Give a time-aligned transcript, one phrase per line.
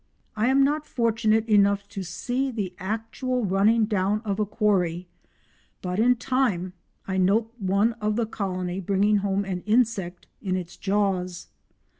[0.35, 5.05] I am not fortunate enough to see the actual running down of a quarry,
[5.83, 6.73] but in time
[7.07, 11.49] I note one of the colony bringing home an insect in its jaws.